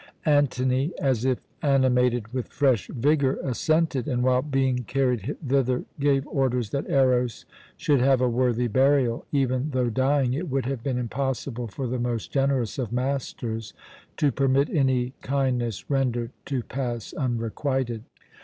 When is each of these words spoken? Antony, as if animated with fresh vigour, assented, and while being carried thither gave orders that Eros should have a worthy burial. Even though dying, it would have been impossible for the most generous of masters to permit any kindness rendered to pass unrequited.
Antony, 0.25 0.91
as 0.99 1.25
if 1.25 1.37
animated 1.61 2.29
with 2.29 2.47
fresh 2.47 2.87
vigour, 2.87 3.37
assented, 3.43 4.07
and 4.07 4.23
while 4.23 4.41
being 4.41 4.79
carried 4.85 5.37
thither 5.47 5.85
gave 5.99 6.25
orders 6.25 6.71
that 6.71 6.89
Eros 6.89 7.45
should 7.77 8.01
have 8.01 8.19
a 8.19 8.27
worthy 8.27 8.67
burial. 8.67 9.27
Even 9.31 9.69
though 9.73 9.91
dying, 9.91 10.33
it 10.33 10.49
would 10.49 10.65
have 10.65 10.81
been 10.81 10.97
impossible 10.97 11.67
for 11.67 11.85
the 11.85 11.99
most 11.99 12.31
generous 12.31 12.79
of 12.79 12.91
masters 12.91 13.75
to 14.17 14.31
permit 14.31 14.71
any 14.71 15.13
kindness 15.21 15.87
rendered 15.87 16.31
to 16.45 16.63
pass 16.63 17.13
unrequited. 17.13 18.01